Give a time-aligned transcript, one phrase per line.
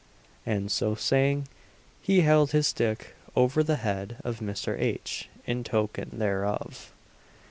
[0.47, 1.47] And, so saying,
[2.01, 4.75] he held his stick over the head of Mr.
[4.79, 5.29] H.
[5.45, 6.91] in token thereof.